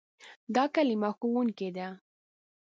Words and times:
دا 0.55 0.63
کلمه 0.75 1.09
"ښوونکی" 1.17 1.69
ده. 1.75 1.87